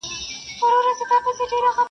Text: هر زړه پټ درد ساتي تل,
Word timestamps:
هر 0.61 0.85
زړه 0.97 1.05
پټ 1.09 1.25
درد 1.25 1.35
ساتي 1.39 1.45
تل, 1.61 1.65